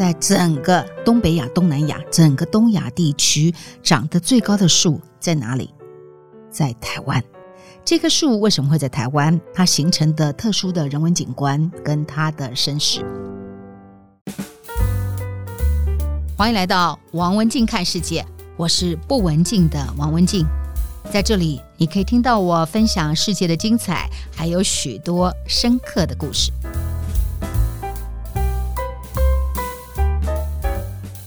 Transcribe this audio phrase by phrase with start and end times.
[0.00, 5.74] 在整个东北亚、东南亚、整个东亚地区长得最高的树在哪里？
[6.50, 7.22] 在台湾。
[7.84, 9.38] 这棵树为什么会在台湾？
[9.52, 13.04] 它形成的特殊的人文景观跟它的身世。
[16.34, 18.24] 欢迎来到王文静看世界，
[18.56, 20.46] 我是不文静的王文静，
[21.12, 26.50] 在这里你可以听到我分享世界的精彩，还有许多深刻的故事。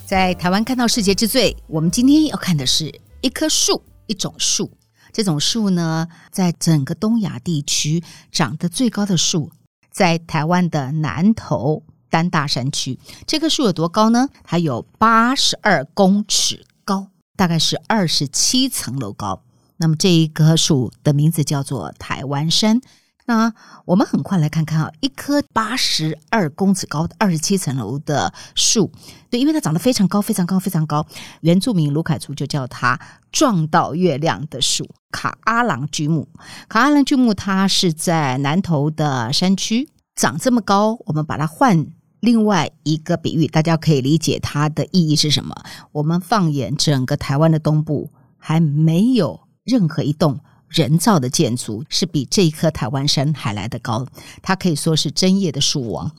[0.06, 4.70] 在台湾看到世界之最，我们今天要看的是一棵树，一种树。
[5.14, 9.52] 这种树呢，在整个东亚地区长得最高的树，
[9.92, 13.00] 在台湾的南投丹大山区。
[13.26, 14.28] 这棵树有多高呢？
[14.44, 19.42] 它有八十二公尺高，大概是二十七层楼高。
[19.78, 22.82] 那么这一棵树的名字叫做台湾杉。
[23.26, 23.54] 那
[23.86, 28.92] 我们很快来看看啊，一棵八十二公尺高的二十七层楼的树，
[29.30, 31.06] 对，因为它长得非常高，非常高，非常高。
[31.42, 33.00] 原住民卢凯族就叫它
[33.32, 36.28] “撞到月亮的树”卡阿朗巨木。
[36.68, 40.98] 卡阿朗巨木它是在南投的山区，长这么高。
[41.06, 41.88] 我们把它换
[42.20, 45.56] 另外一个比喻，大家可以理解它的意义是什么。
[45.94, 50.42] 我们放眼整个台湾的东部，还没有任何一栋。
[50.74, 54.08] 人造的建筑是比这一棵台湾杉还来得高，
[54.42, 56.12] 它可以说是针叶的树王。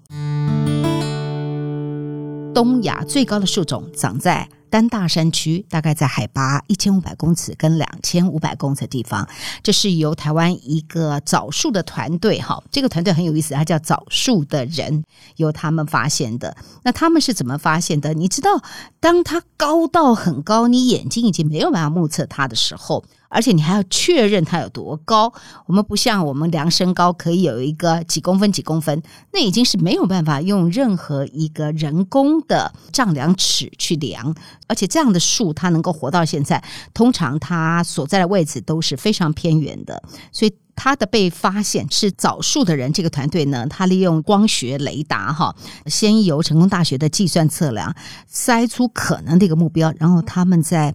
[2.55, 9.29] 东亚最高的树种长在丹大山区，大概在海拔一千五百公尺跟两千五百公尺的地方。
[9.61, 15.05] 这是由台湾一个枣树的团队，哈，这个团队很有意思，它叫枣树的人，
[15.37, 16.57] 由他们发现的。
[16.85, 18.15] 那他们是怎么发现的？
[18.15, 18.63] 你知道，
[19.01, 23.05] 当它高到很高，你眼睛已经没有办法目测它的时候。
[23.35, 25.33] 而且你还要确认它有多高。
[25.67, 34.35] 我们不像我们量身高可以有一个几公分几公分，那已经是没有办法用任何一个人工的丈量尺去量。
[34.69, 36.63] 而且这样的树它能够活到现在，
[36.95, 40.01] 通常它所在的位置都是非常偏远的。
[40.31, 45.55] 所以它的被发现是找树的人这个团队呢，他利用光学雷达哈，
[45.87, 47.95] 先由成功大学的计算测量
[48.33, 50.95] 筛出可能的一个目标，然后他们在。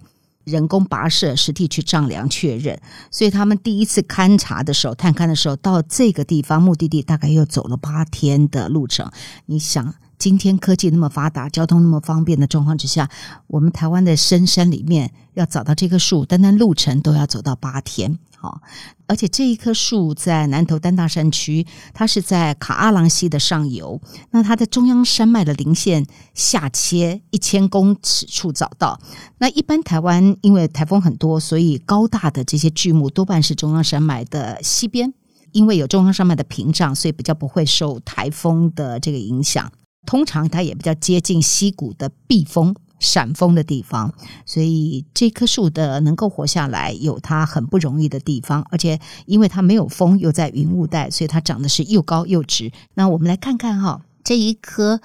[0.49, 2.79] 人工跋涉，实地去丈量确认，
[3.11, 9.09] 所以他们第一次勘察的时候、探勘的时候，到这个地方目的地大概又走了八天的路程。
[9.45, 13.09] 你想，今天科技那么发达，交通那么方便的状况之下，
[13.47, 18.19] 我们台湾的深山里面要找到这棵树，单单路程都要走到八天。
[18.41, 18.61] 好，
[19.05, 24.01] 而且这一棵树在南投丹大山区，它是在卡阿朗溪的上游。
[24.31, 28.97] 那它在中央山脉的零线下切一千公尺处找到。
[29.39, 35.13] 那一般台湾因为台风很多，所以高大的这些巨木多半是中央山脉的西边，
[35.51, 39.69] 因为有中央山脉的屏障，所以比较不会受台风的这个影响。
[40.05, 42.73] 通常它也比较接近溪谷的避风。
[42.99, 44.13] 闪风的地方，
[44.45, 52.71] 所以这棵树的能够活下来，有它很不容易的地方，而且因为它没有风，又在云雾带，所以它长得是又高又直。
[52.93, 55.01] 那我们来看看哈，这一棵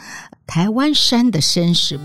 [0.46, 1.98] 台湾杉的身世。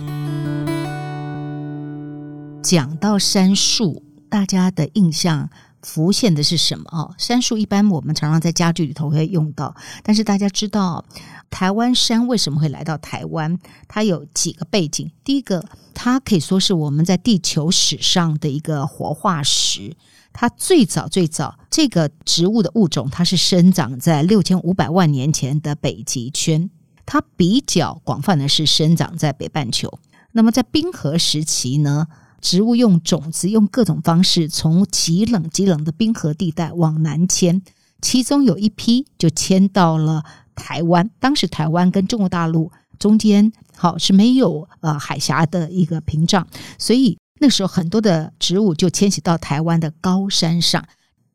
[2.61, 5.49] 讲到杉树，大家的印象。
[5.81, 7.15] 浮现的是什么哦？
[7.17, 9.73] 杉树一般我们常常在家具里头会用到，
[10.03, 11.05] 但是大家知道
[11.49, 13.57] 台湾杉为什么会来到台湾？
[13.87, 15.11] 它有几个背景。
[15.23, 19.95] 第一个，它可以说是我们在地球史上的一个活化石。
[20.31, 26.69] 它最早最早这个植物的物种，它是生长在六千五百万年前的北极圈。
[27.05, 29.99] 它比较广泛的是生长在北半球。
[30.33, 32.07] 那么在冰河时期呢？
[32.41, 37.61] 植物用种子，用各种方式从极冷极冷的冰河地带往南迁，
[38.01, 40.23] 其中有一批就迁到了
[40.55, 41.09] 台湾。
[41.19, 50.85] 当时台湾跟中国大陆中间好是没有呃海峡的一个屏障，所以那时候很多的植物就迁徙到台湾的高山上，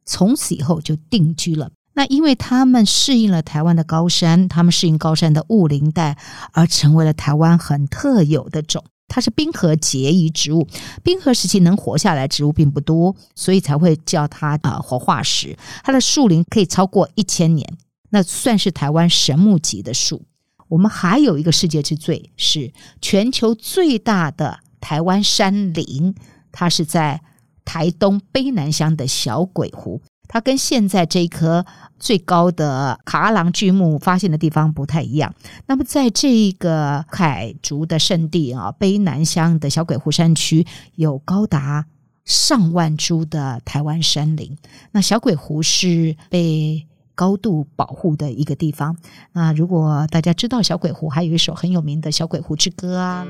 [0.05, 1.71] 从此以后就定居了。
[1.95, 6.19] 那因为他们适应了台湾的高山，他们适应高山的雾林带，
[6.53, 8.85] 而成为了台湾很特有的种。
[9.15, 10.67] 它是冰河结余植物，
[11.05, 15.57] 冰河时期能活下来植物并不多，所以才会叫它啊活化石。
[15.85, 17.65] 它的树龄可以超过一千年，
[18.11, 20.23] 那算是台湾神木级的树。
[20.67, 26.13] 我们还有一个世界之最，是全球最大的台湾山林，
[26.51, 27.21] 它是在
[27.65, 30.03] 台东卑南乡的小鬼湖。
[30.27, 31.65] 它跟现在这一棵
[31.99, 35.35] 最高的卡阿朗巨木发现的地方不太一样。
[35.67, 40.67] 那么，在这个凯族的圣地啊，卑南乡的小鬼湖山区，
[40.97, 41.87] 有高达
[42.25, 44.57] 上万株的台湾山林。
[44.93, 48.97] 那小鬼湖是被高度保护的一个地方。
[49.33, 53.27] 那如果大家知道小鬼湖，还有一首很有名的《小鬼湖之歌》啊。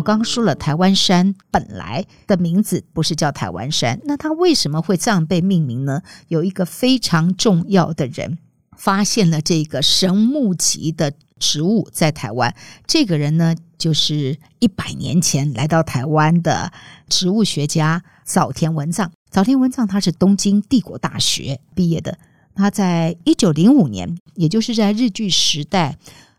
[0.00, 6.00] 我刚说了，台湾山本来的名字不是叫台湾山，那它为什么会这样被命名呢？
[6.28, 8.38] 有一个非常重要的人
[8.78, 12.56] 发现了这个神木级的植物在台湾，
[12.86, 16.72] 这个人呢，就是一百年前来到台湾的
[17.10, 19.12] 植物学家早田文藏。
[19.30, 22.16] 早田文藏他是东京帝国大学毕业的，
[22.54, 25.98] 他在一九零五年，也就是在日据时代，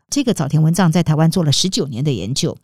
[0.10, 2.58] 这个早田文藏在台湾做了十九年的研究。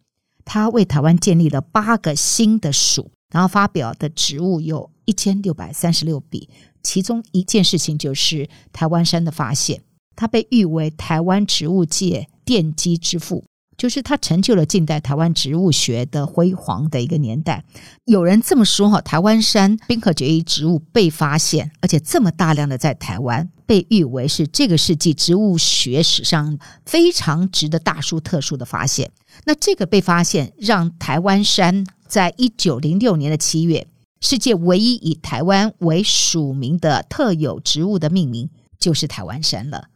[0.48, 6.50] 他为台湾建立了八个新的属，然后发表的植物有一千六百三十六笔。
[6.82, 9.82] 其中一件事情就是台湾山的发现，
[10.16, 13.44] 他被誉为台湾植物界奠基之父，
[13.78, 17.64] 就是他成就了近代台湾植物学的辉煌的一个年代。
[18.06, 29.12] 有人这么说哈，台湾山冰河决议植物被发现，而且这么大量的在台湾，被誉为是这个世纪植物学史上非常值得大书特书的发现。
[29.46, 33.86] 那这个被发现，让台湾山在一九零六年的七月，
[34.20, 39.90] 世界唯一以台湾为属名的特有植物的命名，就是台湾山了。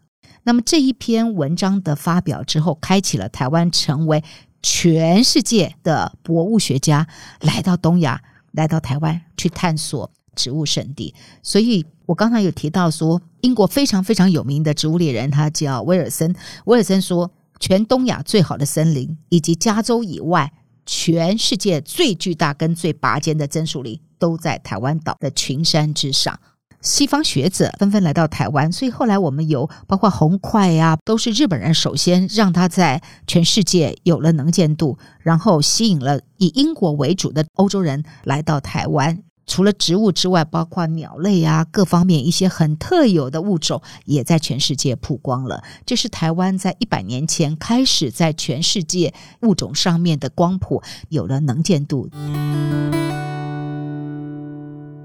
[0.43, 4.23] 那么这一篇文章的发表之后，开启了台湾成为
[4.61, 7.07] 全世界的博物学家
[7.41, 8.21] 来到东亚、
[8.51, 11.13] 来到台湾去探索植物圣地。
[11.41, 16.35] 所以我刚才有提到说，英国非常非常有名的植物猎人，他叫威尔森。
[16.65, 17.31] 威尔森说。
[17.63, 20.51] 全东亚最好的森林，以及加州以外
[20.83, 26.39] 全世界最巨大跟最拔尖的针树林，都在台湾岛的群山之上。
[26.81, 39.23] 西方学者纷纷来到台湾，所以后来我们有包括红桧呀，都是日本人首先让他在全世界有了能见度，然后吸引了以英国为主的欧洲人来到台湾。
[39.47, 45.61] 除了植物之外，包括鸟类啊，各方面一些很特有的物种，也在全世界曝光了。
[45.85, 52.09] 这是台湾在一百年前开始在全世界物种上面的光谱有了能见度。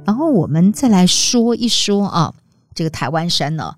[0.07, 2.33] 然后我们再来说一说啊，
[2.75, 3.75] 这个台湾山呢，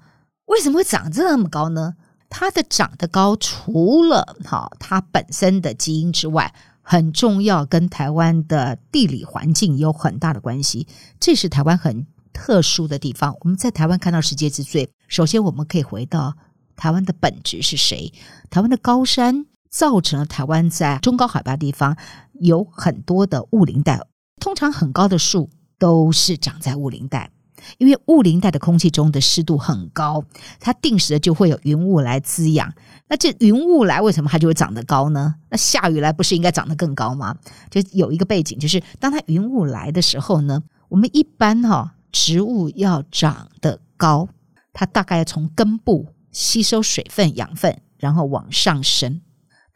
[0.47, 1.95] 为什么会长这么高呢？
[2.29, 6.55] 它的长得高，除了哈它本身的基因之外。
[6.91, 10.87] 很重要，跟台湾的地理环境有很大的关系。
[11.21, 13.37] 这是台湾很特殊的地方。
[13.43, 16.33] 我们在台湾看到世界之最，首先我们可以回到
[16.77, 18.11] 台湾的本质是谁？
[18.49, 21.95] 台湾的高山造成了台湾在中高海拔地方
[22.41, 24.01] 有很多的雾林带。
[24.41, 27.31] 通常很高的树都是长在雾林带。
[27.77, 30.23] 因为雾林带的空气中的湿度很高，
[30.61, 32.73] 它定时的就会有云雾来滋养。
[33.09, 35.35] 那这云雾来，为什么它就会长得高呢？
[35.51, 37.37] 那下雨来不是应该长得更高吗？
[37.69, 44.29] 就有一个背景，就是当它云雾来的时候呢，我们一般哈、哦、植物要长得高，
[44.73, 49.21] 它大概从根部吸收水分、养分，然后往上升。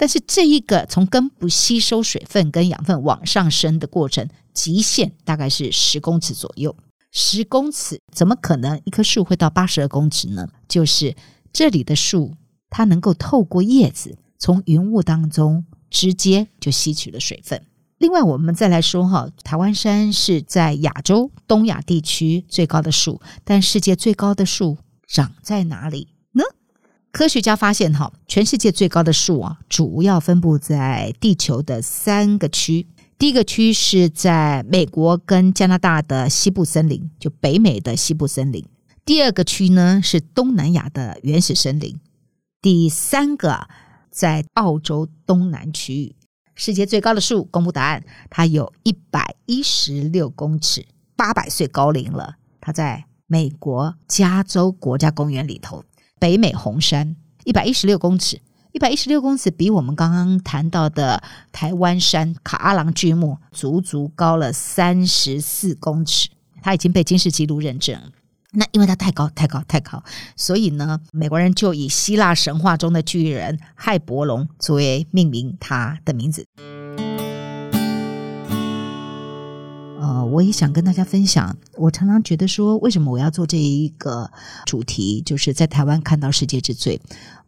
[0.03, 6.75] 但是这一个从根部吸收水分跟养分往上升的过程，极限大概是十公尺左右。
[7.13, 10.49] 十公尺怎么可能一棵树会到八十二公尺呢？
[10.67, 11.15] 就是
[11.53, 12.35] 这里的树，
[12.69, 17.65] 它能够透过叶子从云雾当中直接就吸取了水分。
[17.99, 26.09] 另外，我们再来说哈，台湾山是在亚洲东亚地区最高的树，但世界最高的树长在哪里？
[27.13, 32.87] 科学家发现哈，全世界最高的树啊，主要分布在地球的三个区。
[33.19, 38.65] 第一个区是在美国跟加拿大的西部森林，就北美的西部森林。
[39.05, 42.01] 第二个区呢是东南亚的原始森林。
[42.63, 43.69] 第三个
[44.11, 46.17] 在澳洲东南区域。
[46.55, 52.37] 世界最高的树，公布答案，它有一百一十六公尺，八百岁高龄了。
[52.59, 55.85] 它在美国加州国家公园里头，
[56.23, 58.41] 北美红杉，一百一十六公尺。
[58.71, 66.29] 一百一十六公尺比我们刚刚谈到的台湾山卡阿朗巨木足足高了三十四公尺，
[66.63, 68.01] 它已经被金氏纪录认证。
[68.53, 70.01] 那因为它太高、太高、太高，
[70.37, 76.47] 所以呢，美国人就以希腊神话中的巨人亥伯龙作为命名它的名字。
[80.33, 84.31] 我也想跟大家分享，我常常觉得说，为什么我要做这一个
[84.65, 86.99] 主题，就是在台湾看到世界之最。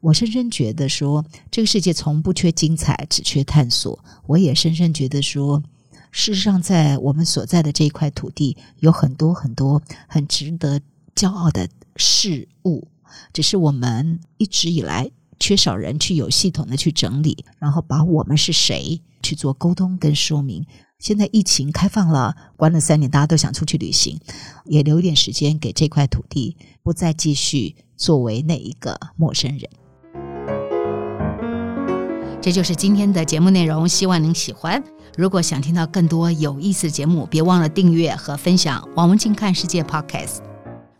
[0.00, 3.99] 我深深觉得说，这个世界从不缺精彩，只缺探索。
[4.26, 5.62] 我也深深觉得说，
[6.11, 10.79] 事实上，在我们所在的这一块土地，有很多很多很值得
[11.17, 12.87] 骄傲的事物，
[13.33, 15.11] 只是我们一直以来
[15.41, 20.67] 缺少人去有系统的去整理，然后把我们是谁去做沟通跟说明。
[20.99, 24.19] 现在疫情开放了，关了三年，大家都想出去旅行，
[24.65, 29.69] 也留一点时间给这块土地，不再继续作为那一个陌生人。
[32.41, 34.83] 这就是今天的节目内容，希望您喜欢。
[35.17, 40.39] 如果想听到更多有意思的节目，别忘了订阅和分享王文静看世界 Podcast。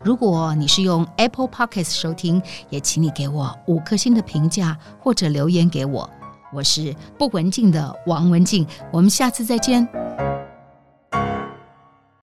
[0.03, 6.07] 如果你是用 Apple Podcast 收听，也请你给我五颗星的评价或者留言给我。
[6.55, 9.85] 我是不文静的王文静我们下次再见。